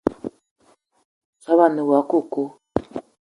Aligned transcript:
Soobo 1.41 1.61
a 1.65 1.69
ne 1.69 1.81
woua 1.87 2.01
coco 2.09 2.43